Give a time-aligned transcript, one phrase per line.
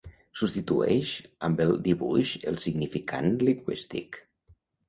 [0.39, 1.11] «substitueix
[1.49, 4.23] amb el dibuix el significant lingüístic».